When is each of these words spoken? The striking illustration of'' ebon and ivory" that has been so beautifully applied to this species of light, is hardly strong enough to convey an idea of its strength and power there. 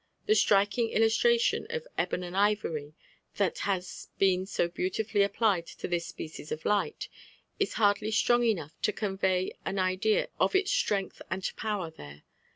The 0.25 0.33
striking 0.33 0.89
illustration 0.89 1.67
of'' 1.69 1.87
ebon 1.99 2.23
and 2.23 2.35
ivory" 2.35 2.95
that 3.35 3.59
has 3.69 4.09
been 4.17 4.47
so 4.47 4.67
beautifully 4.67 5.21
applied 5.21 5.67
to 5.67 5.87
this 5.87 6.07
species 6.07 6.51
of 6.51 6.65
light, 6.65 7.07
is 7.59 7.73
hardly 7.73 8.09
strong 8.09 8.43
enough 8.43 8.73
to 8.81 8.91
convey 8.93 9.53
an 9.63 9.77
idea 9.77 10.29
of 10.39 10.55
its 10.55 10.71
strength 10.71 11.21
and 11.29 11.47
power 11.55 11.91
there. 11.91 12.23